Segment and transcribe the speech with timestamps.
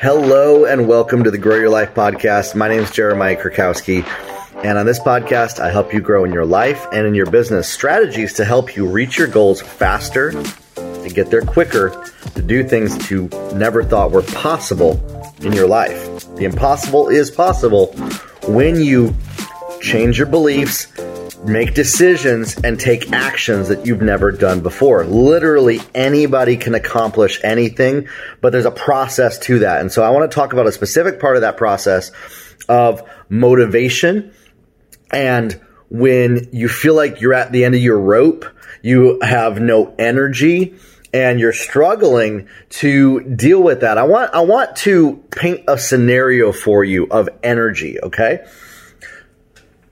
[0.00, 2.54] Hello and welcome to the Grow Your Life podcast.
[2.54, 4.06] My name is Jeremiah Krakowski.
[4.62, 7.68] And on this podcast, I help you grow in your life and in your business
[7.68, 10.30] strategies to help you reach your goals faster,
[10.76, 11.90] to get there quicker,
[12.36, 15.02] to do things that you never thought were possible
[15.40, 16.24] in your life.
[16.36, 17.88] The impossible is possible
[18.46, 19.16] when you
[19.80, 20.86] change your beliefs,
[21.44, 25.04] make decisions, and take actions that you've never done before.
[25.04, 28.08] Literally anybody can accomplish anything,
[28.40, 29.80] but there's a process to that.
[29.80, 32.10] And so I want to talk about a specific part of that process
[32.68, 34.32] of motivation
[35.10, 38.44] and when you feel like you're at the end of your rope,
[38.82, 40.74] you have no energy
[41.14, 43.96] and you're struggling to deal with that.
[43.96, 48.46] I want I want to paint a scenario for you of energy, okay?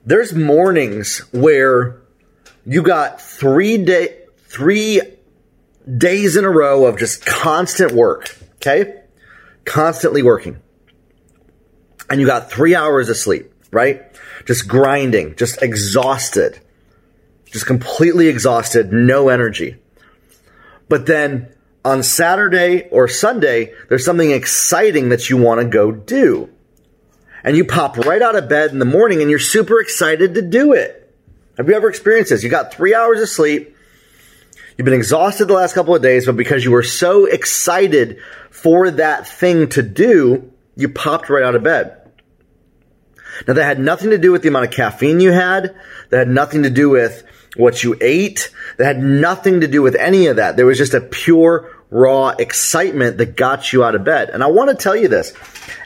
[0.07, 1.99] There's mornings where
[2.65, 5.01] you got 3 day 3
[5.97, 9.01] days in a row of just constant work, okay?
[9.65, 10.61] Constantly working.
[12.09, 14.01] And you got 3 hours of sleep, right?
[14.45, 16.57] Just grinding, just exhausted.
[17.43, 19.75] Just completely exhausted, no energy.
[20.87, 26.49] But then on Saturday or Sunday, there's something exciting that you want to go do.
[27.47, 30.41] And you pop right out of bed in the morning and you're super excited to
[30.41, 31.15] do it.
[31.55, 32.43] Have you ever experienced this?
[32.43, 33.73] You got three hours of sleep.
[34.77, 38.19] You've been exhausted the last couple of days, but because you were so excited
[38.51, 42.11] for that thing to do, you popped right out of bed.
[43.47, 45.73] Now that had nothing to do with the amount of caffeine you had.
[46.09, 47.23] That had nothing to do with
[47.55, 48.51] what you ate.
[48.75, 50.57] That had nothing to do with any of that.
[50.57, 54.31] There was just a pure, raw excitement that got you out of bed.
[54.31, 55.31] And I want to tell you this.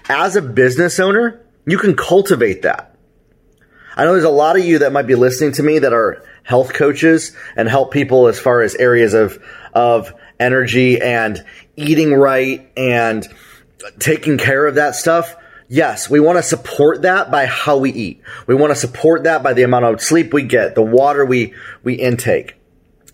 [0.09, 2.95] As a business owner, you can cultivate that.
[3.95, 6.23] I know there's a lot of you that might be listening to me that are
[6.43, 11.43] health coaches and help people as far as areas of, of energy and
[11.75, 13.27] eating right and
[13.99, 15.35] taking care of that stuff.
[15.67, 18.21] Yes, we want to support that by how we eat.
[18.47, 21.53] We want to support that by the amount of sleep we get, the water we,
[21.83, 22.55] we intake.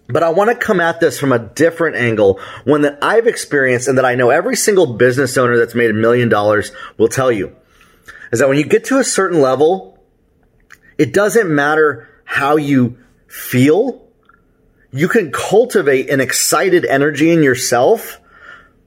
[0.07, 3.87] But I want to come at this from a different angle, one that I've experienced
[3.87, 7.31] and that I know every single business owner that's made a million dollars will tell
[7.31, 7.55] you.
[8.31, 9.97] Is that when you get to a certain level,
[10.97, 14.07] it doesn't matter how you feel.
[14.91, 18.19] You can cultivate an excited energy in yourself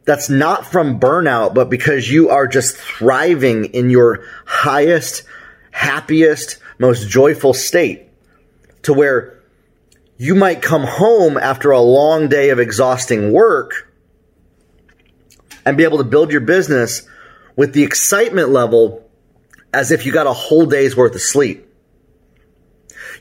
[0.04, 5.22] that's not from burnout, but because you are just thriving in your highest,
[5.70, 8.08] happiest, most joyful state
[8.82, 9.40] to where
[10.16, 13.90] you might come home after a long day of exhausting work
[15.64, 17.06] and be able to build your business
[17.56, 19.09] with the excitement level
[19.72, 21.66] as if you got a whole day's worth of sleep.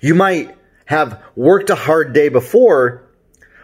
[0.02, 0.56] You might
[0.86, 3.10] have worked a hard day before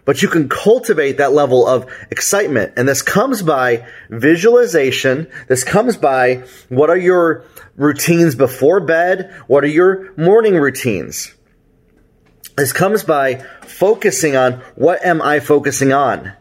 [0.06, 2.74] but you can cultivate that level of excitement.
[2.78, 5.28] And this comes by visualization.
[5.48, 7.44] This comes by what are your
[7.76, 9.34] routines before bed?
[9.48, 11.34] What are your morning routines?
[12.56, 16.34] This comes by focusing on what am I focusing on?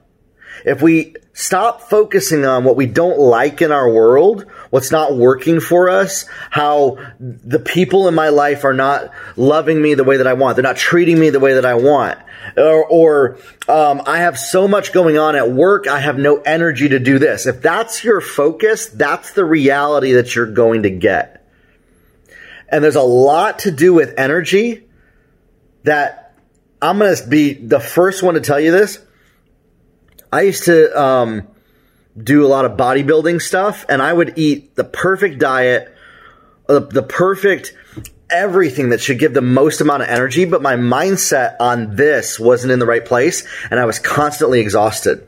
[0.65, 5.61] If we stop focusing on what we don't like in our world, what's not working
[5.61, 10.27] for us, how the people in my life are not loving me the way that
[10.27, 12.19] I want, they're not treating me the way that I want,
[12.57, 13.39] or, or
[13.69, 17.19] um, I have so much going on at work, I have no energy to do
[17.19, 17.47] this.
[17.47, 21.45] If that's your focus, that's the reality that you're going to get.
[22.69, 24.87] And there's a lot to do with energy
[25.83, 26.35] that
[26.81, 28.99] I'm going to be the first one to tell you this
[30.35, 31.47] I used to um,
[32.21, 35.95] do a lot of bodybuilding stuff, and I would eat the perfect diet,
[36.67, 37.73] the, the perfect
[38.29, 42.73] everything that should give the most amount of energy, but my mindset on this wasn't
[42.73, 45.25] in the right place, and I was constantly exhausted.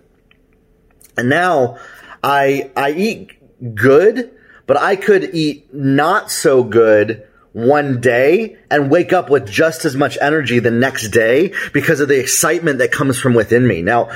[1.16, 1.78] And now
[2.24, 4.32] I I eat good,
[4.66, 9.94] but I could eat not so good one day and wake up with just as
[9.94, 13.82] much energy the next day because of the excitement that comes from within me.
[13.82, 14.10] Now,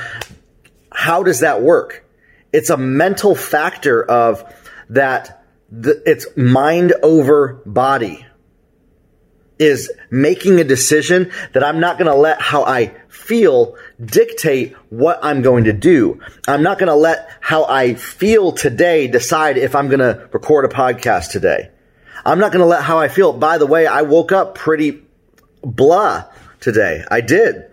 [0.91, 2.05] how does that work?
[2.53, 4.43] It's a mental factor of
[4.89, 8.25] that the, it's mind over body
[9.57, 15.19] is making a decision that I'm not going to let how I feel dictate what
[15.21, 16.19] I'm going to do.
[16.47, 20.65] I'm not going to let how I feel today decide if I'm going to record
[20.65, 21.69] a podcast today.
[22.25, 23.33] I'm not going to let how I feel.
[23.33, 25.03] By the way, I woke up pretty
[25.63, 26.25] blah
[26.59, 27.03] today.
[27.09, 27.65] I did.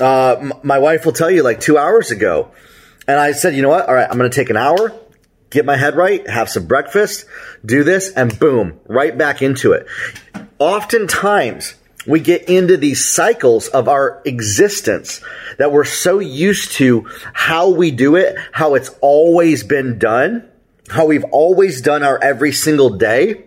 [0.00, 2.50] Uh, m- my wife will tell you like two hours ago.
[3.06, 3.86] And I said, you know what?
[3.86, 4.92] All right, I'm going to take an hour,
[5.50, 7.26] get my head right, have some breakfast,
[7.64, 9.86] do this, and boom, right back into it.
[10.58, 11.74] Oftentimes,
[12.06, 15.20] we get into these cycles of our existence
[15.58, 20.48] that we're so used to how we do it, how it's always been done,
[20.88, 23.44] how we've always done our every single day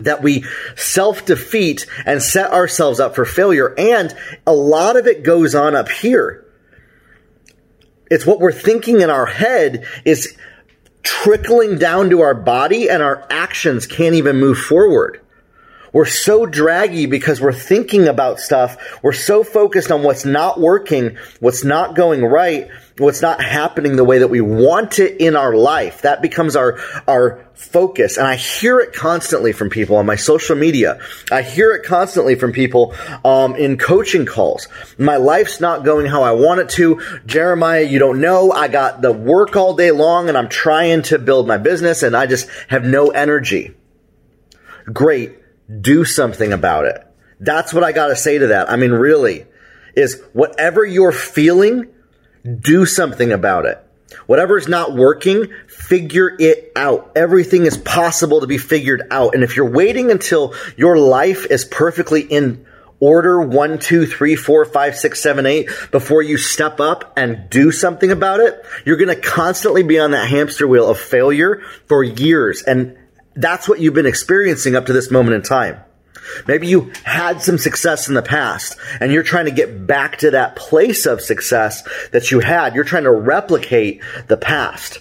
[0.00, 0.44] that we
[0.76, 3.74] self defeat and set ourselves up for failure.
[3.78, 4.14] And
[4.46, 6.44] a lot of it goes on up here.
[8.10, 10.36] It's what we're thinking in our head is
[11.02, 15.20] trickling down to our body and our actions can't even move forward.
[15.92, 18.76] We're so draggy because we're thinking about stuff.
[19.02, 22.68] We're so focused on what's not working, what's not going right,
[22.98, 26.02] what's not happening the way that we want it in our life.
[26.02, 28.16] That becomes our, our focus.
[28.16, 31.00] And I hear it constantly from people on my social media.
[31.30, 32.94] I hear it constantly from people,
[33.24, 34.68] um, in coaching calls.
[34.98, 37.00] My life's not going how I want it to.
[37.26, 38.50] Jeremiah, you don't know.
[38.50, 42.16] I got the work all day long and I'm trying to build my business and
[42.16, 43.74] I just have no energy.
[44.92, 45.36] Great
[45.80, 47.06] do something about it.
[47.40, 48.70] That's what I got to say to that.
[48.70, 49.46] I mean, really,
[49.94, 51.88] is whatever you're feeling,
[52.44, 53.82] do something about it.
[54.26, 57.12] Whatever is not working, figure it out.
[57.16, 59.34] Everything is possible to be figured out.
[59.34, 62.66] And if you're waiting until your life is perfectly in
[63.00, 67.70] order one, two, three, four, five, six, seven, eight before you step up and do
[67.72, 72.02] something about it, you're going to constantly be on that hamster wheel of failure for
[72.02, 72.62] years.
[72.62, 72.96] And
[73.36, 75.80] that's what you've been experiencing up to this moment in time.
[76.46, 80.32] Maybe you had some success in the past and you're trying to get back to
[80.32, 82.74] that place of success that you had.
[82.74, 85.00] You're trying to replicate the past.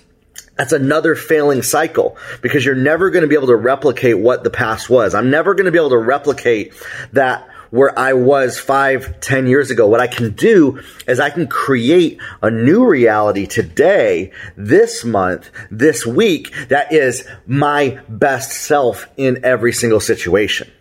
[0.56, 4.50] That's another failing cycle because you're never going to be able to replicate what the
[4.50, 5.14] past was.
[5.14, 6.74] I'm never going to be able to replicate
[7.12, 9.88] that where I was five, ten years ago.
[9.88, 16.06] What I can do is I can create a new reality today, this month, this
[16.06, 20.72] week that is my best self in every single situation.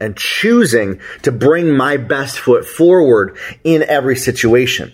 [0.00, 4.92] And choosing to bring my best foot forward in every situation.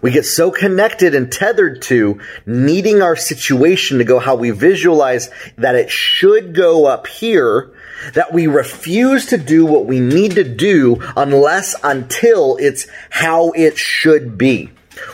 [0.00, 5.30] We get so connected and tethered to needing our situation to go how we visualize
[5.56, 7.72] that it should go up here
[8.14, 13.76] that we refuse to do what we need to do unless until it's how it
[13.76, 14.70] should be.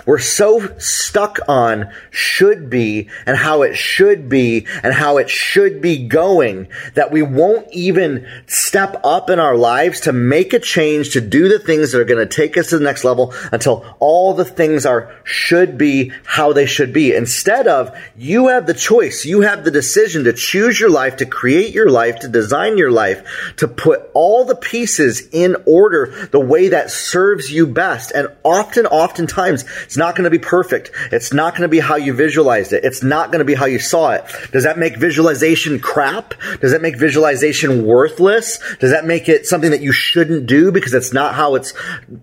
[0.07, 5.81] We're so stuck on should be and how it should be and how it should
[5.81, 11.13] be going that we won't even step up in our lives to make a change,
[11.13, 13.85] to do the things that are going to take us to the next level until
[13.99, 17.15] all the things are should be how they should be.
[17.15, 21.27] Instead of you have the choice, you have the decision to choose your life, to
[21.27, 26.41] create your life, to design your life, to put all the pieces in order the
[26.41, 28.11] way that serves you best.
[28.13, 30.91] And often, oftentimes, it's not going to be perfect.
[31.13, 32.85] It's not going to be how you visualized it.
[32.85, 34.25] It's not going to be how you saw it.
[34.53, 36.35] Does that make visualization crap?
[36.61, 38.59] Does that make visualization worthless?
[38.81, 41.75] Does that make it something that you shouldn't do because it's not how it's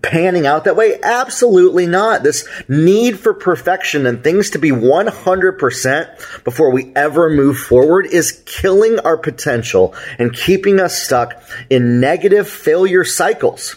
[0.02, 1.00] panning out that way?
[1.02, 2.24] Absolutely not.
[2.24, 8.44] This need for perfection and things to be 100% before we ever move forward is
[8.46, 13.76] killing our potential and keeping us stuck in negative failure cycles.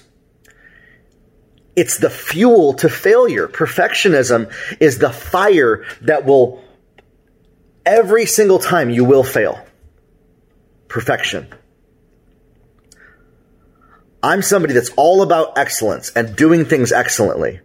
[1.78, 3.46] It's the fuel to failure.
[3.46, 6.60] Perfectionism is the fire that will,
[7.86, 9.64] every single time you will fail.
[10.88, 11.46] Perfection.
[14.24, 17.60] I'm somebody that's all about excellence and doing things excellently.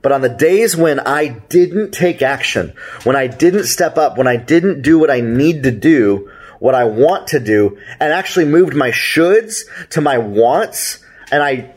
[0.00, 2.72] But on the days when I didn't take action,
[3.04, 6.74] when I didn't step up, when I didn't do what I need to do, what
[6.74, 11.74] I want to do, and actually moved my shoulds to my wants, and I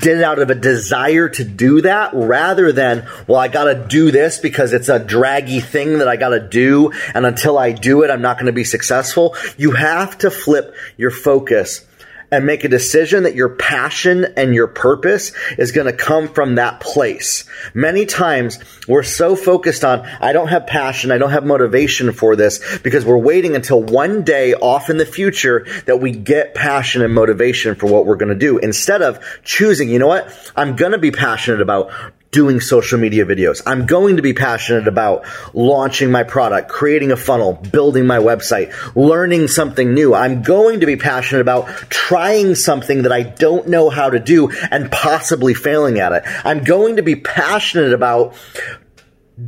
[0.00, 4.10] did it out of a desire to do that rather than, well, I gotta do
[4.10, 6.92] this because it's a draggy thing that I gotta do.
[7.14, 9.36] And until I do it, I'm not gonna be successful.
[9.56, 11.86] You have to flip your focus
[12.30, 16.56] and make a decision that your passion and your purpose is going to come from
[16.56, 17.44] that place.
[17.74, 22.36] Many times we're so focused on, I don't have passion, I don't have motivation for
[22.36, 27.02] this because we're waiting until one day off in the future that we get passion
[27.02, 30.52] and motivation for what we're going to do instead of choosing, you know what?
[30.56, 31.90] I'm going to be passionate about
[32.30, 33.60] doing social media videos.
[33.66, 38.72] I'm going to be passionate about launching my product, creating a funnel, building my website,
[38.94, 40.14] learning something new.
[40.14, 44.50] I'm going to be passionate about trying something that I don't know how to do
[44.70, 46.22] and possibly failing at it.
[46.44, 48.34] I'm going to be passionate about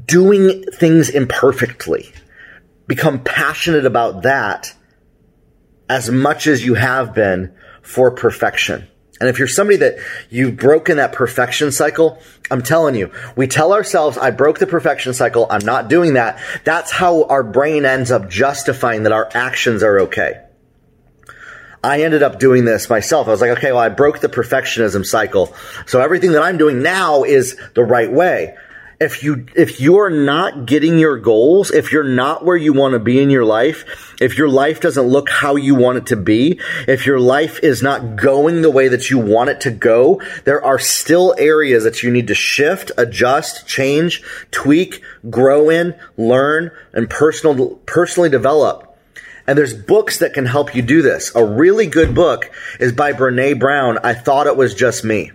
[0.04, 2.12] doing things imperfectly.
[2.88, 4.74] Become passionate about that
[5.88, 8.88] as much as you have been for perfection.
[9.22, 9.98] And if you're somebody that
[10.30, 15.14] you've broken that perfection cycle, I'm telling you, we tell ourselves, I broke the perfection
[15.14, 15.46] cycle.
[15.48, 16.40] I'm not doing that.
[16.64, 20.42] That's how our brain ends up justifying that our actions are okay.
[21.84, 23.28] I ended up doing this myself.
[23.28, 25.54] I was like, okay, well, I broke the perfectionism cycle.
[25.86, 28.56] So everything that I'm doing now is the right way.
[29.02, 33.00] If you if you're not getting your goals, if you're not where you want to
[33.00, 36.60] be in your life, if your life doesn't look how you want it to be,
[36.86, 40.64] if your life is not going the way that you want it to go, there
[40.64, 47.10] are still areas that you need to shift, adjust, change, tweak, grow in, learn, and
[47.10, 48.88] personal personally develop.
[49.48, 51.34] And there's books that can help you do this.
[51.34, 53.98] A really good book is by Brene Brown.
[54.04, 55.32] I thought it was just me.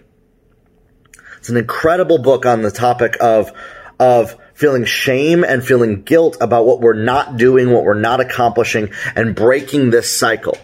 [1.48, 3.54] It's an incredible book on the topic of,
[4.02, 8.90] of feeling shame and feeling guilt about what we're not doing, what we're not accomplishing,
[9.16, 10.58] and breaking this cycle.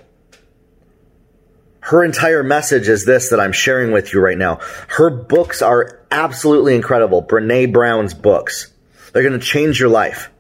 [1.80, 4.60] Her entire message is this that I'm sharing with you right now.
[4.90, 7.24] Her books are absolutely incredible.
[7.24, 8.70] Brene Brown's books.
[9.14, 10.33] They're going to change your life.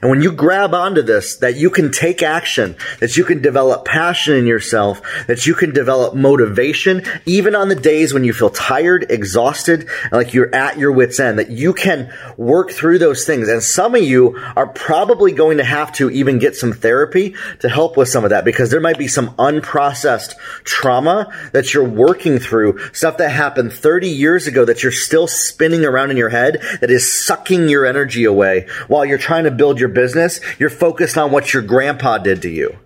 [0.00, 3.84] And when you grab onto this, that you can take action, that you can develop
[3.84, 8.50] passion in yourself, that you can develop motivation, even on the days when you feel
[8.50, 13.24] tired, exhausted, and like you're at your wit's end, that you can work through those
[13.24, 13.48] things.
[13.48, 17.68] And some of you are probably going to have to even get some therapy to
[17.68, 20.34] help with some of that because there might be some unprocessed
[20.64, 25.84] trauma that you're working through, stuff that happened 30 years ago that you're still spinning
[25.84, 29.78] around in your head that is sucking your energy away while you're trying to build
[29.78, 32.78] your your business, you're focused on what your grandpa did to you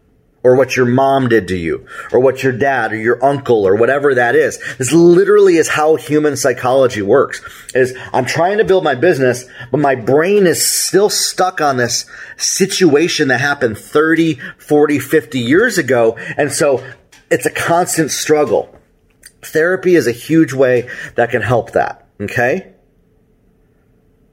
[0.42, 3.76] or what your mom did to you, or what your dad or your uncle or
[3.76, 4.59] whatever that is.
[4.78, 7.42] This literally is how human psychology works.
[7.75, 12.07] Is I'm trying to build my business, but my brain is still stuck on this
[12.38, 16.16] situation that happened 30, 40, 50 years ago.
[16.16, 16.83] And so
[17.30, 18.75] it's a constant struggle.
[19.42, 22.07] Therapy is a huge way that can help that.
[22.21, 22.73] Okay.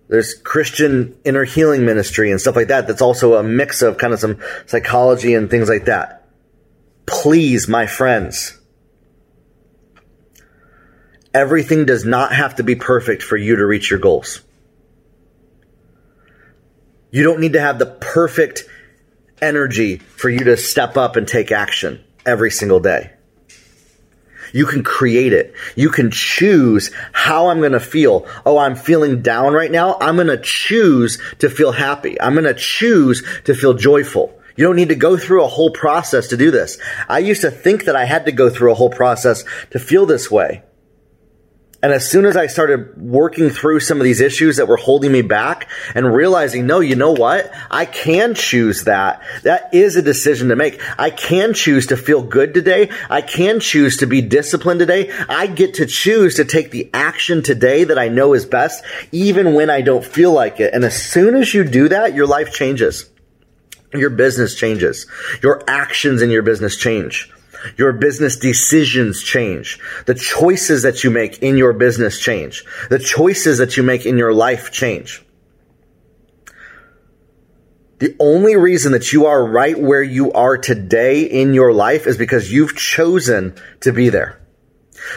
[0.10, 2.88] There's Christian inner healing ministry and stuff like that.
[2.88, 6.30] That's also a mix of kind of some psychology and things like that.
[7.06, 8.58] Please, my friends,
[11.34, 14.42] everything does not have to be perfect for you to reach your goals.
[17.12, 18.64] You don't need to have the perfect
[19.42, 23.12] energy for you to step up and take action every single day.
[24.54, 25.54] You can create it.
[25.76, 28.28] You can choose how I'm going to feel.
[28.46, 29.98] Oh, I'm feeling down right now.
[30.00, 32.20] I'm going to choose to feel happy.
[32.20, 34.34] I'm going to choose to feel joyful.
[34.56, 36.80] You don't need to go through a whole process to do this.
[37.08, 40.06] I used to think that I had to go through a whole process to feel
[40.06, 40.64] this way.
[41.82, 45.12] And as soon as I started working through some of these issues that were holding
[45.12, 47.54] me back and realizing, no, you know what?
[47.70, 49.22] I can choose that.
[49.44, 50.82] That is a decision to make.
[50.98, 52.90] I can choose to feel good today.
[53.12, 55.12] I can choose to be disciplined today.
[55.30, 59.54] I get to choose to take the action today that I know is best, even
[59.54, 60.74] when I don't feel like it.
[60.74, 63.08] And as soon as you do that, your life changes.
[63.94, 65.06] Your business changes.
[65.44, 67.32] Your actions in your business change.
[67.78, 69.80] Your business decisions change.
[70.06, 72.64] The choices that you make in your business change.
[72.90, 75.24] The choices that you make in your life change.
[78.00, 82.18] The only reason that you are right where you are today in your life is
[82.18, 84.40] because you've chosen to be there.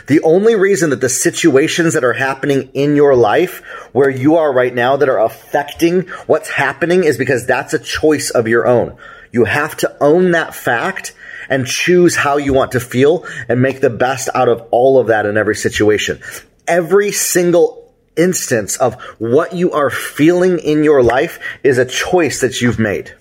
[0.06, 3.59] The only reason that the situations that are happening in your life
[3.92, 8.30] where you are right now that are affecting what's happening is because that's a choice
[8.30, 8.97] of your own.
[9.32, 11.14] You have to own that fact
[11.50, 15.09] and choose how you want to feel and make the best out of all of
[15.09, 16.21] that in every situation.
[16.66, 22.61] Every single instance of what you are feeling in your life is a choice that
[22.61, 23.14] you've made.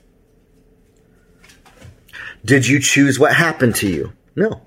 [2.45, 4.13] Did you choose what happened to you?
[4.36, 4.62] No.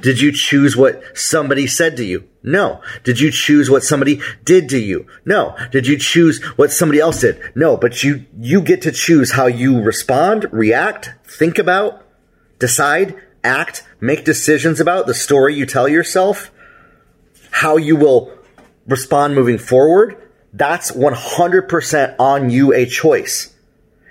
[0.00, 2.28] Did you choose what somebody said to you?
[2.42, 2.80] No.
[3.04, 5.06] Did you choose what somebody did to you?
[5.24, 5.56] No.
[5.70, 7.40] Did you choose what somebody else did?
[7.54, 7.76] No.
[7.76, 12.05] But you, you get to choose how you respond, react, think about,
[12.58, 16.50] decide, act, make decisions about the story you tell yourself,
[17.50, 18.32] how you will
[18.86, 20.16] respond moving forward,
[20.52, 23.52] that's 100% on you a choice.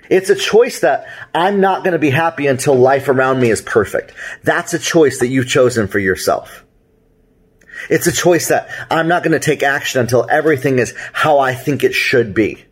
[0.10, 3.62] It's a choice that I'm not going to be happy until life around me is
[3.62, 4.14] perfect.
[4.44, 6.64] That's a choice that you've chosen for yourself.
[7.90, 11.54] It's a choice that I'm not going to take action until everything is how I
[11.54, 12.64] think it should be.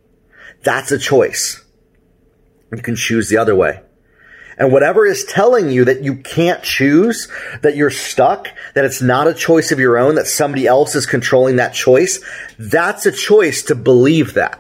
[0.63, 1.63] That's a choice.
[2.71, 3.81] You can choose the other way.
[4.57, 7.27] And whatever is telling you that you can't choose,
[7.61, 11.05] that you're stuck, that it's not a choice of your own, that somebody else is
[11.05, 12.23] controlling that choice,
[12.59, 14.59] that's a choice to believe that.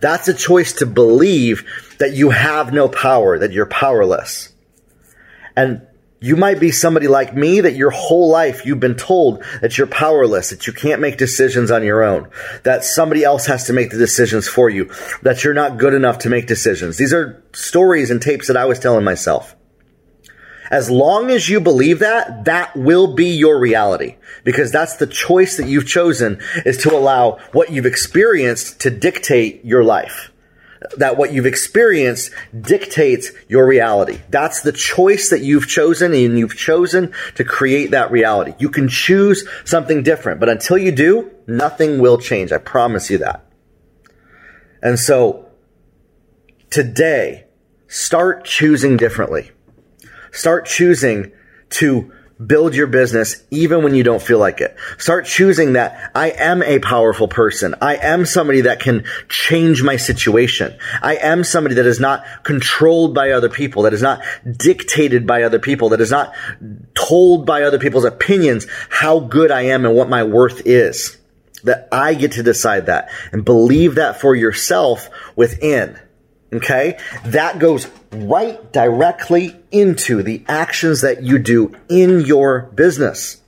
[0.00, 1.64] That's a choice to believe
[1.98, 4.52] that you have no power, that you're powerless.
[5.56, 5.86] And
[6.20, 9.86] you might be somebody like me that your whole life you've been told that you're
[9.86, 12.28] powerless, that you can't make decisions on your own,
[12.62, 14.90] that somebody else has to make the decisions for you,
[15.22, 16.98] that you're not good enough to make decisions.
[16.98, 19.56] These are stories and tapes that I was telling myself.
[20.70, 25.56] As long as you believe that, that will be your reality because that's the choice
[25.56, 30.29] that you've chosen is to allow what you've experienced to dictate your life.
[30.96, 34.20] That what you've experienced dictates your reality.
[34.30, 38.54] That's the choice that you've chosen and you've chosen to create that reality.
[38.58, 42.50] You can choose something different, but until you do, nothing will change.
[42.50, 43.44] I promise you that.
[44.82, 45.50] And so
[46.70, 47.44] today,
[47.86, 49.50] start choosing differently.
[50.32, 51.32] Start choosing
[51.70, 52.12] to
[52.44, 54.76] build your business even when you don't feel like it.
[54.98, 57.74] Start choosing that I am a powerful person.
[57.80, 60.76] I am somebody that can change my situation.
[61.02, 65.42] I am somebody that is not controlled by other people, that is not dictated by
[65.42, 66.34] other people, that is not
[66.94, 71.18] told by other people's opinions how good I am and what my worth is.
[71.64, 75.98] That I get to decide that and believe that for yourself within.
[76.54, 76.98] Okay?
[77.26, 83.40] That goes right directly into the actions that you do in your business.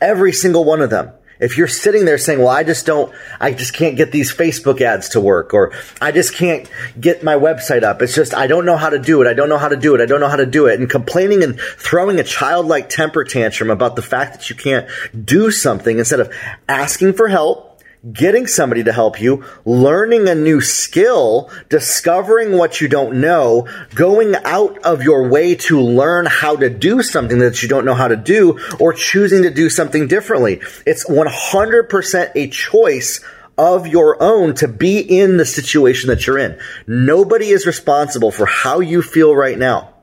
[0.00, 1.12] Every single one of them.
[1.40, 4.80] If you're sitting there saying, well, I just don't, I just can't get these Facebook
[4.80, 8.00] ads to work, or I just can't get my website up.
[8.00, 9.26] It's just, I don't know how to do it.
[9.26, 10.00] I don't know how to do it.
[10.00, 10.78] I don't know how to do it.
[10.78, 14.86] And complaining and throwing a childlike temper tantrum about the fact that you can't
[15.24, 16.32] do something instead of
[16.68, 17.71] asking for help,
[18.10, 24.34] getting somebody to help you, learning a new skill, discovering what you don't know, going
[24.44, 28.08] out of your way to learn how to do something that you don't know how
[28.08, 30.60] to do, or choosing to do something differently.
[30.84, 33.20] It's 100% a choice
[33.56, 36.58] of your own to be in the situation that you're in.
[36.86, 39.94] Nobody is responsible for how you feel right now,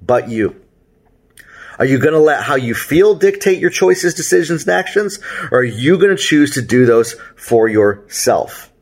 [0.00, 0.61] but you.
[1.82, 5.18] Are you going to let how you feel dictate your choices, decisions, and actions?
[5.50, 8.72] Or are you going to choose to do those for yourself?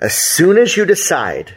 [0.00, 1.56] As soon as you decide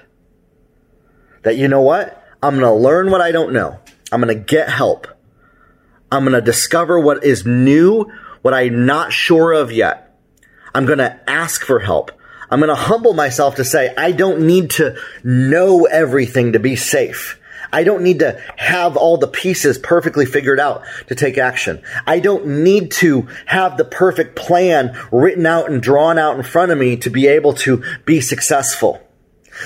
[1.42, 2.24] that, you know what?
[2.44, 3.80] I'm going to learn what I don't know.
[4.12, 5.08] I'm going to get help.
[6.12, 8.06] I'm going to discover what is new,
[8.44, 10.16] what I'm not sure of yet.
[10.76, 12.12] I'm going to ask for help.
[12.52, 16.76] I'm going to humble myself to say, I don't need to know everything to be
[16.76, 17.40] safe.
[17.74, 21.82] I don't need to have all the pieces perfectly figured out to take action.
[22.06, 26.72] I don't need to have the perfect plan written out and drawn out in front
[26.72, 29.02] of me to be able to be successful.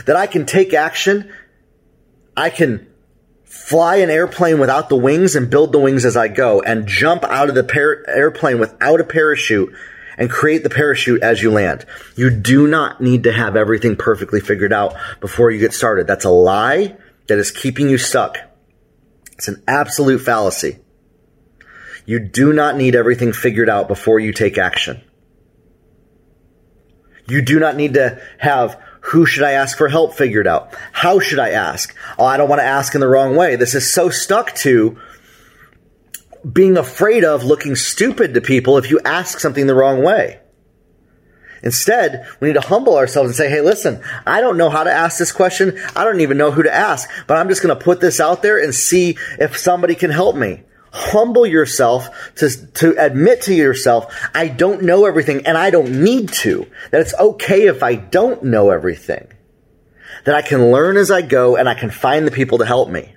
[0.05, 1.29] That I can take action.
[2.35, 2.87] I can
[3.43, 7.25] fly an airplane without the wings and build the wings as I go and jump
[7.25, 9.73] out of the par- airplane without a parachute
[10.17, 11.85] and create the parachute as you land.
[12.15, 16.07] You do not need to have everything perfectly figured out before you get started.
[16.07, 16.95] That's a lie
[17.27, 18.37] that is keeping you stuck.
[19.33, 20.79] It's an absolute fallacy.
[22.05, 25.01] You do not need everything figured out before you take action.
[27.27, 30.73] You do not need to have who should I ask for help figured out?
[30.91, 31.95] How should I ask?
[32.17, 33.55] Oh, I don't want to ask in the wrong way.
[33.55, 34.97] This is so stuck to
[36.49, 40.39] being afraid of looking stupid to people if you ask something the wrong way.
[41.63, 44.91] Instead, we need to humble ourselves and say, hey, listen, I don't know how to
[44.91, 45.79] ask this question.
[45.95, 48.41] I don't even know who to ask, but I'm just going to put this out
[48.41, 50.63] there and see if somebody can help me.
[50.91, 56.31] Humble yourself to, to admit to yourself, I don't know everything and I don't need
[56.33, 56.65] to.
[56.91, 59.27] That it's okay if I don't know everything.
[60.25, 62.89] That I can learn as I go and I can find the people to help
[62.89, 63.15] me.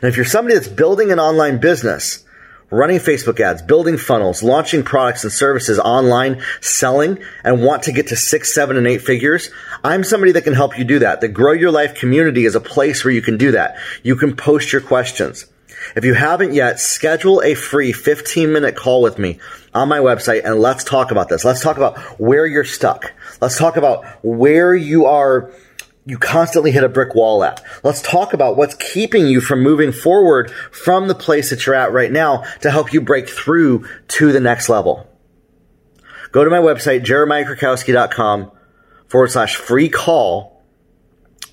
[0.00, 2.24] And if you're somebody that's building an online business,
[2.70, 8.08] running Facebook ads, building funnels, launching products and services online, selling, and want to get
[8.08, 9.50] to six, seven, and eight figures,
[9.82, 11.20] I'm somebody that can help you do that.
[11.20, 13.76] The Grow Your Life community is a place where you can do that.
[14.02, 15.46] You can post your questions.
[15.96, 19.38] If you haven't yet, schedule a free 15 minute call with me
[19.72, 21.44] on my website and let's talk about this.
[21.44, 23.12] Let's talk about where you're stuck.
[23.40, 25.52] Let's talk about where you are
[26.08, 27.62] you constantly hit a brick wall at.
[27.84, 31.92] Let's talk about what's keeping you from moving forward from the place that you're at
[31.92, 35.06] right now to help you break through to the next level.
[36.32, 38.50] Go to my website, jeremiahkrakowski.com
[39.06, 40.62] forward slash free call,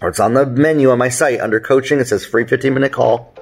[0.01, 1.99] or it's on the menu on my site under coaching.
[1.99, 3.35] It says free 15 minute call.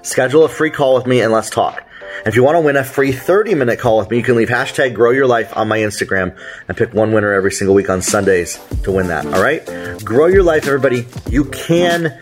[0.00, 1.86] Schedule a free call with me and let's talk.
[2.26, 4.48] If you want to win a free 30 minute call with me, you can leave
[4.48, 6.36] hashtag grow your life on my Instagram
[6.68, 9.26] and pick one winner every single week on Sundays to win that.
[9.26, 9.64] All right.
[10.04, 11.06] Grow your life, everybody.
[11.28, 12.18] You can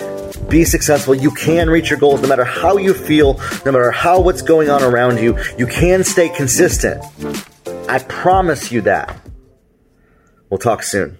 [0.49, 1.15] be successful.
[1.15, 4.71] You can reach your goals no matter how you feel, no matter how what's going
[4.71, 5.39] on around you.
[5.57, 7.03] You can stay consistent.
[7.89, 9.19] I promise you that.
[10.51, 11.19] We'll talk soon.